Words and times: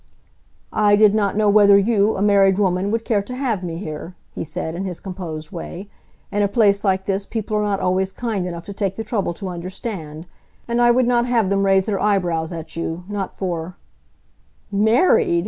"I 0.73 0.95
did 0.95 1.13
not 1.13 1.37
know 1.37 1.47
whether 1.47 1.77
you, 1.77 2.17
a 2.17 2.23
married 2.23 2.57
woman, 2.57 2.89
would 2.89 3.05
care 3.05 3.21
to 3.21 3.35
have 3.35 3.61
me 3.63 3.77
here," 3.77 4.15
he 4.33 4.43
said, 4.43 4.73
in 4.73 4.83
his 4.83 4.99
composed 4.99 5.51
way. 5.51 5.91
"In 6.31 6.41
a 6.41 6.47
place 6.47 6.83
like 6.83 7.05
this 7.05 7.23
people 7.27 7.55
are 7.57 7.61
not 7.61 7.79
always 7.79 8.11
kind 8.11 8.47
enough 8.47 8.65
to 8.65 8.73
take 8.73 8.95
the 8.95 9.03
trouble 9.03 9.35
to 9.35 9.47
understand. 9.49 10.25
And 10.67 10.81
I 10.81 10.89
would 10.89 11.05
not 11.05 11.27
have 11.27 11.51
them 11.51 11.63
raise 11.67 11.85
their 11.85 11.99
eyebrows 12.01 12.51
at 12.51 12.75
you, 12.75 13.03
not 13.07 13.35
for" 13.37 13.77
"Married!" 14.87 15.39